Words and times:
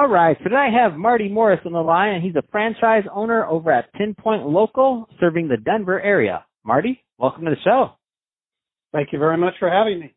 All 0.00 0.08
right, 0.08 0.34
so 0.38 0.44
today 0.44 0.56
I 0.56 0.82
have 0.82 0.96
Marty 0.96 1.28
Morris 1.28 1.60
on 1.66 1.72
the 1.72 1.78
line, 1.78 2.14
and 2.14 2.24
he's 2.24 2.34
a 2.34 2.42
franchise 2.50 3.02
owner 3.14 3.44
over 3.44 3.70
at 3.70 3.92
Pinpoint 3.92 4.46
Local, 4.46 5.06
serving 5.20 5.46
the 5.48 5.58
Denver 5.58 6.00
area. 6.00 6.42
Marty, 6.64 7.04
welcome 7.18 7.44
to 7.44 7.50
the 7.50 7.60
show. 7.62 7.90
Thank 8.94 9.12
you 9.12 9.18
very 9.18 9.36
much 9.36 9.52
for 9.58 9.68
having 9.68 10.00
me. 10.00 10.14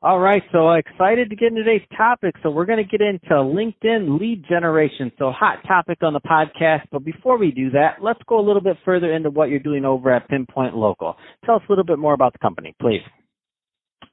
All 0.00 0.20
right, 0.20 0.44
so 0.52 0.70
excited 0.70 1.28
to 1.30 1.34
get 1.34 1.48
into 1.48 1.64
today's 1.64 1.84
topic. 1.96 2.36
So 2.44 2.50
we're 2.50 2.66
going 2.66 2.86
to 2.86 2.88
get 2.88 3.04
into 3.04 3.34
LinkedIn 3.34 4.20
lead 4.20 4.44
generation. 4.48 5.10
So 5.18 5.32
hot 5.32 5.64
topic 5.66 5.98
on 6.02 6.12
the 6.12 6.20
podcast. 6.20 6.82
But 6.92 7.04
before 7.04 7.36
we 7.36 7.50
do 7.50 7.70
that, 7.70 7.96
let's 8.00 8.20
go 8.28 8.38
a 8.38 8.46
little 8.46 8.62
bit 8.62 8.76
further 8.84 9.12
into 9.12 9.28
what 9.28 9.48
you're 9.48 9.58
doing 9.58 9.84
over 9.84 10.14
at 10.14 10.28
Pinpoint 10.28 10.76
Local. 10.76 11.16
Tell 11.44 11.56
us 11.56 11.62
a 11.68 11.72
little 11.72 11.84
bit 11.84 11.98
more 11.98 12.14
about 12.14 12.32
the 12.32 12.38
company, 12.38 12.76
please. 12.80 13.02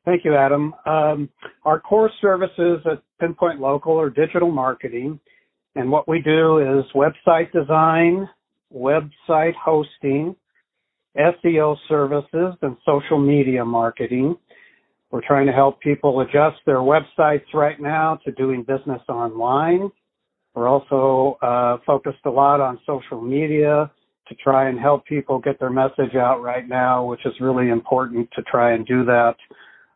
Thank 0.04 0.26
you, 0.26 0.36
Adam. 0.36 0.74
Um, 0.86 1.30
our 1.64 1.80
core 1.80 2.10
services 2.22 2.80
at 2.86 3.04
Pinpoint 3.20 3.60
Local 3.60 4.00
are 4.00 4.10
digital 4.10 4.52
marketing. 4.52 5.20
And 5.76 5.92
what 5.92 6.08
we 6.08 6.22
do 6.22 6.58
is 6.58 6.86
website 6.96 7.52
design, 7.52 8.28
website 8.76 9.54
hosting, 9.64 10.36
SEO 11.16 11.76
services, 11.88 12.56
and 12.62 12.78
social 12.86 13.20
media 13.20 13.64
marketing. 13.64 14.36
We're 15.12 15.26
trying 15.26 15.46
to 15.48 15.54
help 15.54 15.80
people 15.82 16.22
adjust 16.22 16.58
their 16.66 16.78
websites 16.78 17.54
right 17.54 17.80
now 17.80 18.18
to 18.26 18.32
doing 18.32 18.64
business 18.64 19.02
online. 19.08 19.92
We're 20.56 20.68
also 20.68 21.38
uh, 21.42 21.78
focused 21.86 22.26
a 22.26 22.30
lot 22.30 22.60
on 22.60 22.80
social 22.88 23.22
media 23.22 23.92
to 24.30 24.36
try 24.36 24.70
and 24.70 24.80
help 24.80 25.06
people 25.06 25.40
get 25.40 25.60
their 25.60 25.70
message 25.70 26.16
out 26.16 26.42
right 26.42 26.68
now, 26.68 27.06
which 27.06 27.26
is 27.26 27.34
really 27.40 27.70
important 27.70 28.30
to 28.36 28.42
try 28.44 28.74
and 28.74 28.86
do 28.86 29.06
that 29.06 29.36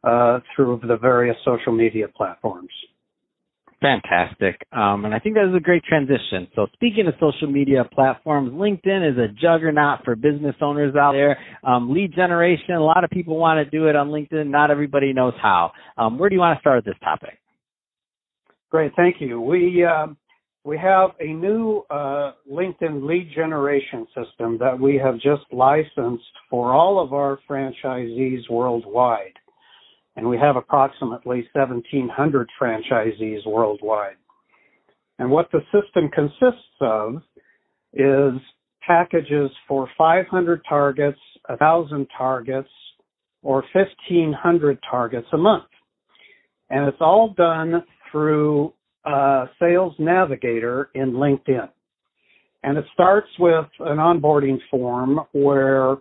uh, 0.06 0.40
through 0.56 0.82
the 0.88 0.98
various 0.98 1.36
social 1.44 1.74
media 1.74 2.08
platforms. 2.08 2.70
Fantastic. 3.82 4.66
Um, 4.72 5.06
and 5.06 5.14
I 5.14 5.20
think 5.20 5.36
that 5.36 5.48
is 5.50 5.56
a 5.56 5.60
great 5.60 5.84
transition. 5.84 6.48
So 6.56 6.68
speaking 6.74 7.08
of 7.08 7.14
social 7.20 7.52
media 7.52 7.84
platforms, 7.94 8.52
LinkedIn 8.52 9.12
is 9.12 9.18
a 9.18 9.28
juggernaut 9.28 10.04
for 10.04 10.16
business 10.16 10.56
owners 10.62 10.96
out 10.96 11.12
there. 11.12 11.38
Um, 11.64 11.94
lead 11.94 12.16
generation, 12.16 12.76
a 12.76 12.84
lot 12.84 13.04
of 13.04 13.10
people 13.10 13.38
want 13.38 13.64
to 13.64 13.70
do 13.70 13.88
it 13.88 13.96
on 13.96 14.10
LinkedIn. 14.10 14.48
Not 14.48 14.72
everybody 14.72 15.14
knows 15.14 15.34
how. 15.42 15.72
Um, 15.98 16.18
where 16.18 16.30
do 16.30 16.36
you 16.36 16.40
want 16.40 16.58
to 16.58 16.62
start 16.62 16.78
with 16.78 16.86
this 16.86 17.00
topic? 17.04 17.38
Great. 18.72 18.92
Thank 18.96 19.18
you. 19.20 19.40
We, 19.42 19.86
uh, 19.86 20.08
we 20.64 20.78
have 20.80 21.12
a 21.20 21.28
new 21.28 21.84
uh, 21.90 22.32
LinkedIn 22.52 23.06
lead 23.06 23.30
generation 23.36 24.08
system 24.16 24.58
that 24.60 24.80
we 24.80 24.96
have 24.96 25.16
just 25.16 25.44
licensed 25.52 26.24
for 26.50 26.74
all 26.74 27.00
of 27.04 27.14
our 27.14 27.38
franchisees 27.48 28.50
worldwide 28.50 29.34
and 30.16 30.28
we 30.28 30.38
have 30.38 30.56
approximately 30.56 31.48
1,700 31.54 32.50
franchisees 32.62 33.46
worldwide. 33.46 34.16
And 35.20 35.30
what 35.30 35.50
the 35.52 35.62
system 35.72 36.10
consists 36.10 36.82
of 36.82 37.22
is 37.94 38.34
packages 38.86 39.50
for 39.68 39.90
500 39.98 40.62
targets, 40.68 41.20
1,000 41.48 42.08
targets, 42.18 42.70
or 43.44 43.64
1,500 43.74 44.80
targets 44.90 45.28
a 45.34 45.38
month. 45.38 45.66
And 46.70 46.88
it's 46.88 46.98
all 47.00 47.34
done 47.38 47.84
through 48.12 48.74
Sales 49.60 49.94
Navigator 50.00 50.90
in 50.96 51.14
LinkedIn. 51.14 51.70
And 52.64 52.78
it 52.78 52.86
starts 52.94 53.28
with 53.38 53.68
an 53.80 53.98
onboarding 53.98 54.58
form 54.72 55.20
where 55.34 55.98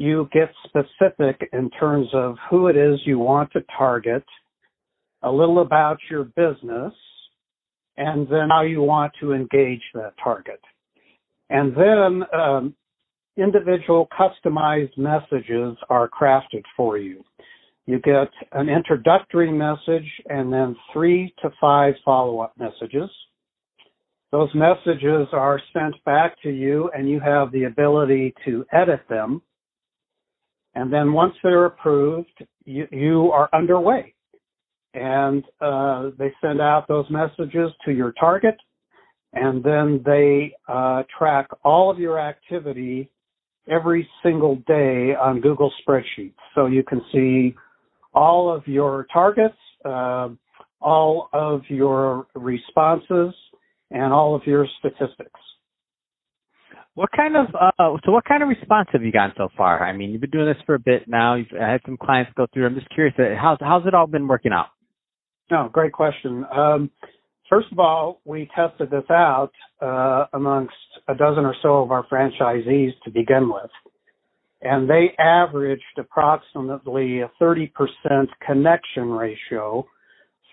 you 0.00 0.30
get 0.32 0.50
specific 0.64 1.46
in 1.52 1.68
terms 1.78 2.08
of 2.14 2.36
who 2.48 2.68
it 2.68 2.76
is 2.76 2.98
you 3.04 3.18
want 3.18 3.52
to 3.52 3.62
target, 3.76 4.24
a 5.22 5.30
little 5.30 5.60
about 5.60 5.98
your 6.10 6.24
business, 6.24 6.94
and 7.98 8.26
then 8.28 8.48
how 8.48 8.62
you 8.62 8.80
want 8.80 9.12
to 9.20 9.34
engage 9.34 9.82
that 9.92 10.14
target. 10.24 10.58
And 11.50 11.76
then 11.76 12.22
um, 12.32 12.74
individual 13.36 14.08
customized 14.18 14.96
messages 14.96 15.76
are 15.90 16.08
crafted 16.08 16.62
for 16.74 16.96
you. 16.96 17.22
You 17.84 17.98
get 17.98 18.30
an 18.52 18.70
introductory 18.70 19.52
message 19.52 20.10
and 20.30 20.50
then 20.50 20.76
three 20.94 21.34
to 21.42 21.50
five 21.60 21.92
follow-up 22.06 22.54
messages. 22.58 23.10
Those 24.32 24.48
messages 24.54 25.28
are 25.32 25.60
sent 25.74 26.02
back 26.06 26.40
to 26.42 26.48
you 26.48 26.90
and 26.96 27.06
you 27.06 27.20
have 27.20 27.52
the 27.52 27.64
ability 27.64 28.32
to 28.46 28.64
edit 28.72 29.02
them 29.10 29.42
and 30.74 30.92
then 30.92 31.12
once 31.12 31.34
they're 31.42 31.66
approved, 31.66 32.44
you, 32.64 32.86
you 32.90 33.30
are 33.32 33.48
underway. 33.52 34.14
And 34.94 35.44
uh, 35.60 36.10
they 36.18 36.32
send 36.40 36.60
out 36.60 36.86
those 36.88 37.06
messages 37.10 37.70
to 37.84 37.92
your 37.92 38.12
target, 38.12 38.56
and 39.32 39.62
then 39.62 40.02
they 40.04 40.52
uh, 40.68 41.04
track 41.16 41.48
all 41.64 41.90
of 41.90 41.98
your 41.98 42.18
activity 42.18 43.08
every 43.70 44.08
single 44.22 44.56
day 44.66 45.14
on 45.14 45.40
Google 45.40 45.72
Spreadsheets. 45.86 46.34
So 46.54 46.66
you 46.66 46.82
can 46.82 47.00
see 47.12 47.54
all 48.12 48.52
of 48.52 48.66
your 48.66 49.06
targets, 49.12 49.54
uh, 49.84 50.30
all 50.80 51.28
of 51.32 51.62
your 51.68 52.26
responses, 52.34 53.32
and 53.92 54.12
all 54.12 54.34
of 54.34 54.42
your 54.46 54.66
statistics. 54.78 55.40
What 57.00 57.12
kind 57.12 57.34
of 57.34 57.46
uh, 57.54 57.96
so 58.04 58.12
what 58.12 58.26
kind 58.26 58.42
of 58.42 58.50
response 58.50 58.90
have 58.92 59.02
you 59.02 59.10
gotten 59.10 59.32
so 59.34 59.48
far? 59.56 59.82
I 59.82 59.96
mean, 59.96 60.10
you've 60.10 60.20
been 60.20 60.28
doing 60.28 60.44
this 60.44 60.62
for 60.66 60.74
a 60.74 60.78
bit 60.78 61.08
now. 61.08 61.34
You've 61.34 61.48
had 61.48 61.80
some 61.86 61.96
clients 61.96 62.30
go 62.36 62.46
through. 62.52 62.66
I'm 62.66 62.74
just 62.74 62.90
curious, 62.90 63.14
uh, 63.18 63.40
how's 63.40 63.56
how's 63.58 63.86
it 63.86 63.94
all 63.94 64.06
been 64.06 64.28
working 64.28 64.52
out? 64.52 64.66
No, 65.50 65.64
oh, 65.64 65.68
great 65.70 65.92
question. 65.92 66.44
Um, 66.54 66.90
first 67.48 67.68
of 67.72 67.78
all, 67.78 68.20
we 68.26 68.50
tested 68.54 68.90
this 68.90 69.08
out 69.10 69.50
uh, 69.80 70.26
amongst 70.34 70.74
a 71.08 71.14
dozen 71.14 71.46
or 71.46 71.54
so 71.62 71.78
of 71.78 71.90
our 71.90 72.06
franchisees 72.06 72.90
to 73.04 73.10
begin 73.10 73.48
with, 73.48 73.70
and 74.60 74.86
they 74.86 75.14
averaged 75.18 75.82
approximately 75.96 77.20
a 77.20 77.30
30% 77.40 77.70
connection 78.46 79.08
ratio 79.08 79.86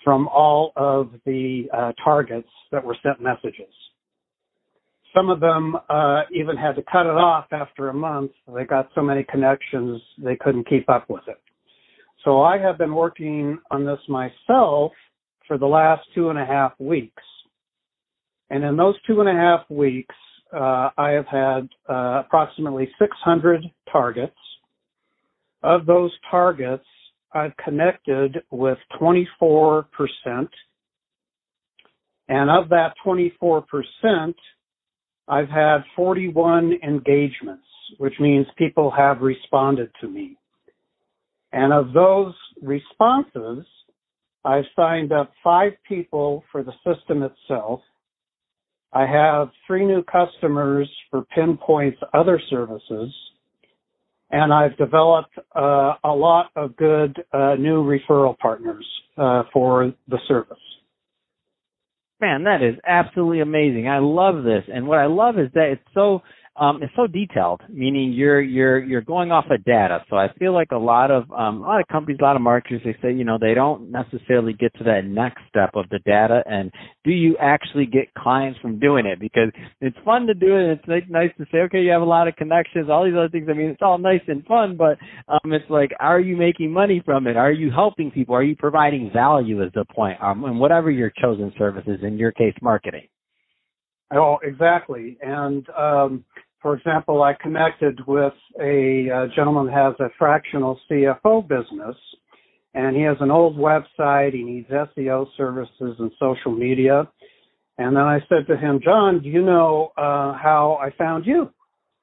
from 0.02 0.30
all 0.30 0.72
of 0.78 1.10
the 1.26 1.66
uh, 1.74 1.92
targets 2.02 2.48
that 2.72 2.86
were 2.86 2.96
sent 3.04 3.22
messages. 3.22 3.74
Some 5.18 5.32
of 5.32 5.40
them 5.40 5.76
uh, 5.90 6.22
even 6.32 6.56
had 6.56 6.76
to 6.76 6.84
cut 6.84 7.08
it 7.08 7.18
off 7.18 7.46
after 7.52 7.90
a 7.90 7.94
month. 7.94 8.32
They 8.54 8.66
got 8.66 8.90
so 8.94 9.02
many 9.02 9.24
connections 9.24 10.00
they 10.20 10.36
couldn't 10.36 10.70
keep 10.70 10.88
up 10.90 11.10
with 11.10 11.24
it. 11.28 11.42
So 12.24 12.44
I 12.44 12.60
have 12.60 12.78
been 12.78 12.94
working 12.94 13.58
on 13.72 13.84
this 13.84 14.00
myself 14.08 14.92
for 15.48 15.58
the 15.58 15.66
last 15.66 16.04
two 16.14 16.30
and 16.30 16.38
a 16.38 16.46
half 16.46 16.74
weeks. 16.78 17.24
And 18.52 18.64
in 18.64 18.78
those 18.78 18.94
two 19.08 19.20
and 19.22 19.30
a 19.30 19.34
half 19.34 19.62
weeks, 19.72 20.14
uh, 20.54 20.90
I 20.98 21.12
have 21.12 21.26
had 21.26 21.68
uh, 21.90 22.22
approximately 22.26 22.88
600 23.00 23.64
targets. 23.92 24.38
Of 25.64 25.88
those 25.88 26.12
targets, 26.30 26.86
I've 27.34 27.58
connected 27.58 28.38
with 28.52 28.78
24%. 29.02 29.86
And 32.30 32.50
of 32.52 32.70
that 32.70 32.94
24%, 33.04 33.64
I've 35.28 35.50
had 35.50 35.80
41 35.96 36.80
engagements, 36.84 37.66
which 37.98 38.14
means 38.20 38.48
people 38.58 38.92
have 38.92 39.22
responded 39.22 39.92
to 40.02 40.08
me. 40.08 40.38
And 41.52 41.74
of 41.74 41.94
those 41.94 42.34
responses, 42.62 43.66
I've 44.46 44.66
signed 44.76 45.12
up 45.12 45.32
five 45.44 45.74
people 45.88 46.44
for 46.52 46.64
the 46.64 46.74
system 46.86 47.24
itself. 47.24 47.82
I 48.94 49.06
have 49.06 49.50
three 49.66 49.86
new 49.86 50.04
customers 50.04 50.90
for 51.12 51.26
Pinpoint's 51.36 52.00
other 52.14 52.42
services. 52.50 53.14
And 54.32 54.54
I've 54.54 54.78
developed 54.78 55.38
uh, 55.56 55.94
a 56.04 56.12
lot 56.12 56.52
of 56.56 56.76
good 56.76 57.18
uh, 57.34 57.56
new 57.56 57.84
referral 57.84 58.38
partners 58.38 58.86
uh, 59.18 59.44
for 59.54 59.94
the 60.08 60.20
service. 60.28 60.58
Man, 62.22 62.46
that 62.46 62.64
is 62.64 62.76
absolutely 62.88 63.42
amazing. 63.42 63.88
I 63.88 64.00
love 64.00 64.44
this. 64.44 64.64
And 64.74 64.88
what 64.88 65.00
I 65.00 65.06
love 65.08 65.38
is 65.38 65.50
that 65.54 65.70
it's 65.74 65.84
so 65.94 66.22
um, 66.60 66.82
is 66.82 66.90
so 66.96 67.08
detailed, 67.08 67.62
meaning 67.70 68.12
you're 68.12 68.42
you're 68.42 68.84
you're 68.84 69.02
going 69.02 69.32
off 69.32 69.46
of 69.52 69.64
data. 69.64 70.04
So 70.10 70.16
I 70.16 70.34
feel 70.40 70.54
like 70.54 70.72
a 70.72 70.78
lot 70.78 71.12
of 71.12 71.30
um, 71.32 71.62
a 71.62 71.68
lot 71.68 71.80
of 71.80 71.88
companies, 71.88 72.18
a 72.20 72.24
lot 72.24 72.36
of 72.36 72.42
marketers, 72.42 72.82
they 72.84 72.96
say 73.02 73.14
you 73.14 73.24
know 73.24 73.38
they 73.40 73.54
don't 73.54 73.92
necessarily 73.92 74.54
get 74.54 74.74
to 74.78 74.84
that 74.86 75.06
next 75.06 75.42
step 75.50 75.72
of 75.76 75.88
the 75.90 76.00
data. 76.00 76.44
And 76.46 76.72
do 77.04 77.12
you 77.12 77.38
actually 77.40 77.86
get 77.86 78.14
clients 78.16 78.60
from 78.60 78.80
doing 78.80 79.06
it? 79.06 79.20
Because 79.20 79.52
it's 79.82 79.98
fun 80.04 80.28
to 80.28 80.34
do 80.34 80.58
it. 80.58 80.80
It's 80.88 81.10
nice 81.10 81.32
to 81.38 81.46
say, 81.52 81.60
okay, 81.60 81.82
you 81.82 81.92
have 81.92 82.02
a 82.02 82.06
lot 82.06 82.28
of 82.28 82.36
connections, 82.36 82.90
all 82.90 83.06
these 83.06 83.14
other 83.16 83.30
things. 83.30 83.48
I 83.50 83.54
mean, 83.54 83.70
it's 83.70 83.82
all 83.82 83.98
nice 83.98 84.22
and 84.28 84.46
fun, 84.46 84.78
but 84.78 84.98
um, 85.28 85.54
it's 85.54 85.70
like, 85.70 85.92
are 86.00 86.20
you 86.20 86.36
making 86.36 86.72
money 86.72 87.02
from 87.06 87.28
it? 87.28 87.38
Are 87.38 87.52
you 87.52 87.72
helping 87.72 88.12
people? 88.12 88.36
Are 88.36 88.44
you 88.44 88.56
providing 88.56 89.12
value? 89.14 89.64
Is 89.64 89.72
the 89.74 89.86
point? 89.86 90.18
Um, 90.22 90.44
and 90.46 90.60
whatever 90.60 90.90
your 90.90 91.12
chosen 91.22 91.54
services, 91.58 92.00
in 92.02 92.18
your 92.18 92.32
case, 92.32 92.56
marketing. 92.62 93.08
Oh, 94.14 94.40
exactly. 94.42 95.18
And 95.22 95.68
um, 95.78 96.24
for 96.68 96.76
example, 96.76 97.24
I 97.24 97.32
connected 97.34 98.06
with 98.06 98.34
a, 98.60 99.08
a 99.08 99.28
gentleman 99.34 99.68
who 99.68 99.80
has 99.80 99.94
a 100.02 100.10
fractional 100.20 100.78
CFO 100.92 101.48
business, 101.48 101.96
and 102.74 102.94
he 102.94 103.04
has 103.04 103.16
an 103.22 103.32
old 103.32 103.56
website. 103.56 104.34
He 104.34 104.44
needs 104.44 104.68
SEO 104.70 105.28
services 105.38 105.96
and 105.98 106.12
social 106.20 106.52
media. 106.52 107.08
And 107.78 107.96
then 107.96 108.04
I 108.04 108.20
said 108.28 108.48
to 108.48 108.58
him, 108.58 108.82
John, 108.84 109.22
do 109.24 109.30
you 109.30 109.46
know 109.46 109.94
uh, 109.98 110.34
how 110.34 110.78
I 110.82 110.90
found 110.98 111.26
you? 111.26 111.50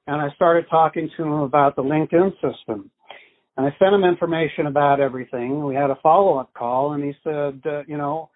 And 0.07 0.19
I 0.19 0.33
started 0.35 0.65
talking 0.67 1.11
to 1.15 1.23
him 1.23 1.33
about 1.33 1.75
the 1.75 1.83
LinkedIn 1.83 2.31
system. 2.41 2.89
And 3.57 3.67
I 3.67 3.69
sent 3.77 3.93
him 3.93 4.03
information 4.03 4.65
about 4.65 4.99
everything. 4.99 5.63
We 5.63 5.75
had 5.75 5.91
a 5.91 5.99
follow 6.01 6.39
up 6.39 6.51
call, 6.55 6.93
and 6.93 7.03
he 7.03 7.13
said, 7.23 7.61
uh, 7.67 7.83
you 7.87 7.97
know, 7.97 8.31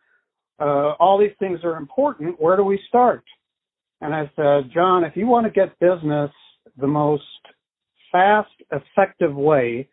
uh, 0.60 0.94
all 1.00 1.18
these 1.20 1.36
things 1.40 1.62
are 1.64 1.78
important. 1.78 2.40
Where 2.40 2.56
do 2.56 2.64
we 2.64 2.80
start? 2.88 3.24
And 4.02 4.16
I 4.16 4.32
said, 4.36 4.72
John, 4.74 5.04
if 5.04 5.16
you 5.16 5.28
want 5.28 5.46
to 5.46 5.52
get 5.52 5.78
business 5.80 6.32
the 6.78 6.88
most 6.88 7.24
fast, 8.12 8.50
effective 8.72 9.36
way, 9.36 9.90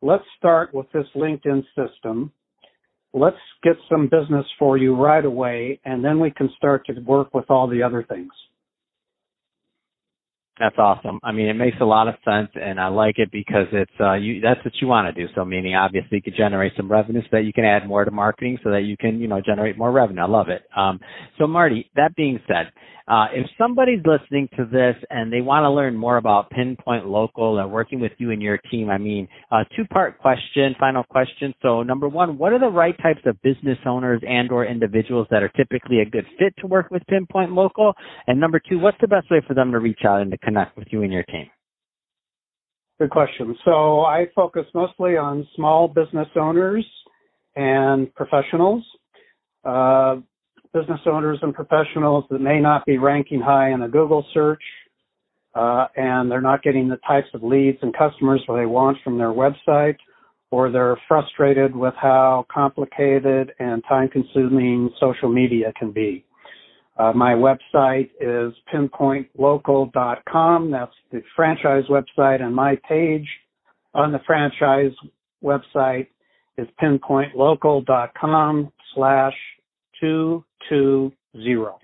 let's 0.00 0.24
start 0.36 0.72
with 0.72 0.86
this 0.92 1.06
LinkedIn 1.16 1.64
system. 1.76 2.32
Let's 3.12 3.36
get 3.62 3.76
some 3.90 4.08
business 4.08 4.46
for 4.58 4.76
you 4.76 4.94
right 4.94 5.24
away, 5.24 5.80
and 5.84 6.04
then 6.04 6.20
we 6.20 6.30
can 6.30 6.50
start 6.56 6.86
to 6.86 7.00
work 7.00 7.34
with 7.34 7.50
all 7.50 7.66
the 7.66 7.82
other 7.82 8.04
things. 8.08 8.30
That's 10.58 10.76
awesome. 10.78 11.20
I 11.22 11.30
mean, 11.30 11.48
it 11.48 11.54
makes 11.54 11.76
a 11.80 11.84
lot 11.84 12.08
of 12.08 12.14
sense, 12.24 12.48
and 12.54 12.80
I 12.80 12.88
like 12.88 13.18
it 13.18 13.30
because 13.30 13.66
it's 13.72 13.92
uh, 14.00 14.14
you. 14.14 14.40
That's 14.40 14.62
what 14.64 14.74
you 14.80 14.88
want 14.88 15.14
to 15.14 15.26
do. 15.26 15.30
So, 15.34 15.44
meaning 15.44 15.76
obviously, 15.76 16.16
you 16.16 16.22
can 16.22 16.34
generate 16.36 16.72
some 16.76 16.90
revenue 16.90 17.22
so 17.22 17.28
that 17.32 17.44
you 17.44 17.52
can 17.52 17.64
add 17.64 17.86
more 17.86 18.04
to 18.04 18.10
marketing, 18.10 18.58
so 18.64 18.70
that 18.70 18.82
you 18.82 18.96
can, 18.96 19.20
you 19.20 19.28
know, 19.28 19.40
generate 19.40 19.78
more 19.78 19.92
revenue. 19.92 20.22
I 20.22 20.26
love 20.26 20.48
it. 20.48 20.62
Um, 20.76 20.98
so, 21.38 21.46
Marty, 21.46 21.90
that 21.94 22.16
being 22.16 22.40
said, 22.48 22.72
uh, 23.08 23.26
if 23.32 23.46
somebody's 23.56 24.02
listening 24.04 24.48
to 24.54 24.66
this 24.66 24.94
and 25.08 25.32
they 25.32 25.40
want 25.40 25.64
to 25.64 25.70
learn 25.70 25.96
more 25.96 26.18
about 26.18 26.50
Pinpoint 26.50 27.06
Local 27.06 27.58
and 27.58 27.72
working 27.72 28.00
with 28.00 28.12
you 28.18 28.32
and 28.32 28.42
your 28.42 28.58
team, 28.70 28.90
I 28.90 28.98
mean, 28.98 29.26
uh, 29.50 29.64
two-part 29.74 30.18
question, 30.18 30.74
final 30.78 31.04
question. 31.04 31.54
So, 31.62 31.82
number 31.82 32.06
one, 32.06 32.36
what 32.36 32.52
are 32.52 32.58
the 32.58 32.68
right 32.68 32.94
types 33.02 33.22
of 33.24 33.40
business 33.40 33.78
owners 33.86 34.20
and/or 34.28 34.66
individuals 34.66 35.26
that 35.30 35.42
are 35.42 35.48
typically 35.48 36.00
a 36.00 36.04
good 36.04 36.26
fit 36.38 36.52
to 36.58 36.66
work 36.66 36.90
with 36.90 37.02
Pinpoint 37.08 37.52
Local? 37.52 37.94
And 38.26 38.38
number 38.38 38.60
two, 38.60 38.78
what's 38.78 38.98
the 39.00 39.08
best 39.08 39.30
way 39.30 39.40
for 39.48 39.54
them 39.54 39.72
to 39.72 39.78
reach 39.78 40.00
out 40.06 40.20
and 40.20 40.30
to 40.30 40.36
connect 40.48 40.76
with 40.76 40.88
you 40.90 41.02
and 41.02 41.12
your 41.12 41.24
team? 41.24 41.46
Good 42.98 43.10
question. 43.10 43.56
So, 43.64 44.00
I 44.00 44.26
focus 44.34 44.64
mostly 44.74 45.16
on 45.16 45.46
small 45.54 45.88
business 45.88 46.28
owners 46.36 46.84
and 47.54 48.12
professionals. 48.14 48.82
Uh, 49.64 50.16
business 50.72 51.00
owners 51.06 51.38
and 51.42 51.54
professionals 51.54 52.24
that 52.30 52.40
may 52.40 52.60
not 52.60 52.84
be 52.86 52.98
ranking 52.98 53.40
high 53.40 53.70
in 53.70 53.82
a 53.82 53.88
Google 53.88 54.24
search, 54.34 54.62
uh, 55.54 55.86
and 55.96 56.30
they're 56.30 56.40
not 56.40 56.62
getting 56.62 56.88
the 56.88 56.98
types 57.06 57.28
of 57.34 57.42
leads 57.42 57.78
and 57.82 57.96
customers 57.96 58.42
that 58.46 58.54
they 58.54 58.66
want 58.66 58.98
from 59.02 59.18
their 59.18 59.32
website, 59.32 59.96
or 60.50 60.70
they're 60.70 60.98
frustrated 61.06 61.74
with 61.74 61.94
how 62.00 62.46
complicated 62.52 63.52
and 63.58 63.82
time 63.88 64.08
consuming 64.08 64.90
social 65.00 65.28
media 65.28 65.72
can 65.78 65.90
be. 65.92 66.24
Uh, 66.98 67.12
my 67.12 67.32
website 67.34 68.10
is 68.20 68.52
pinpointlocal.com. 68.74 70.70
That's 70.70 70.92
the 71.12 71.22
franchise 71.36 71.84
website, 71.88 72.42
and 72.42 72.54
my 72.54 72.76
page 72.88 73.28
on 73.94 74.12
the 74.12 74.20
franchise 74.26 74.92
website 75.42 76.08
is 76.56 76.66
pinpointlocal.com 76.82 78.72
slash 78.94 79.34
two 80.00 80.44
two 80.68 81.12
zero. 81.36 81.78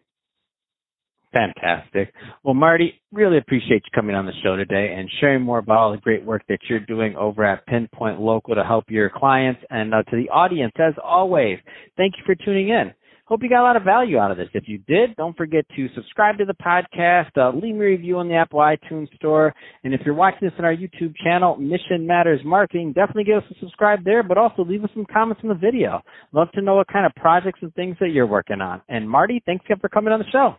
Fantastic. 1.32 2.14
Well, 2.44 2.54
Marty, 2.54 3.00
really 3.12 3.38
appreciate 3.38 3.82
you 3.84 3.90
coming 3.92 4.14
on 4.14 4.24
the 4.24 4.32
show 4.44 4.54
today 4.54 4.94
and 4.96 5.10
sharing 5.20 5.42
more 5.42 5.58
about 5.58 5.78
all 5.78 5.90
the 5.90 5.98
great 5.98 6.24
work 6.24 6.42
that 6.48 6.60
you're 6.68 6.78
doing 6.78 7.16
over 7.16 7.44
at 7.44 7.66
Pinpoint 7.66 8.20
Local 8.20 8.54
to 8.54 8.62
help 8.62 8.84
your 8.88 9.10
clients 9.10 9.60
and 9.68 9.92
uh, 9.92 10.04
to 10.04 10.16
the 10.16 10.30
audience. 10.30 10.72
As 10.78 10.94
always, 11.02 11.58
thank 11.96 12.14
you 12.16 12.22
for 12.24 12.36
tuning 12.36 12.68
in. 12.68 12.94
Hope 13.26 13.42
you 13.42 13.48
got 13.48 13.62
a 13.62 13.64
lot 13.64 13.76
of 13.76 13.84
value 13.84 14.18
out 14.18 14.30
of 14.30 14.36
this. 14.36 14.48
If 14.52 14.64
you 14.66 14.78
did, 14.86 15.16
don't 15.16 15.34
forget 15.34 15.64
to 15.76 15.88
subscribe 15.94 16.36
to 16.38 16.44
the 16.44 16.54
podcast, 16.54 17.30
uh, 17.38 17.56
leave 17.56 17.74
me 17.74 17.86
a 17.86 17.88
review 17.88 18.18
on 18.18 18.28
the 18.28 18.34
Apple 18.34 18.60
iTunes 18.60 19.14
Store, 19.16 19.54
and 19.82 19.94
if 19.94 20.02
you're 20.04 20.14
watching 20.14 20.40
this 20.42 20.52
on 20.58 20.66
our 20.66 20.76
YouTube 20.76 21.14
channel, 21.24 21.56
Mission 21.56 22.06
Matters 22.06 22.40
Marketing, 22.44 22.92
definitely 22.92 23.24
give 23.24 23.38
us 23.38 23.44
a 23.50 23.58
subscribe 23.60 24.04
there, 24.04 24.22
but 24.22 24.36
also 24.36 24.62
leave 24.62 24.84
us 24.84 24.90
some 24.92 25.06
comments 25.10 25.42
in 25.42 25.48
the 25.48 25.54
video. 25.54 26.02
Love 26.32 26.52
to 26.52 26.60
know 26.60 26.74
what 26.74 26.88
kind 26.88 27.06
of 27.06 27.14
projects 27.14 27.60
and 27.62 27.74
things 27.74 27.96
that 28.00 28.10
you're 28.10 28.26
working 28.26 28.60
on. 28.60 28.82
And 28.90 29.08
Marty, 29.08 29.42
thanks 29.46 29.64
again 29.64 29.78
for 29.80 29.88
coming 29.88 30.12
on 30.12 30.18
the 30.18 30.30
show. 30.30 30.56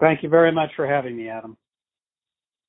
Thank 0.00 0.22
you 0.22 0.28
very 0.28 0.52
much 0.52 0.70
for 0.76 0.86
having 0.86 1.16
me, 1.16 1.30
Adam. 1.30 1.56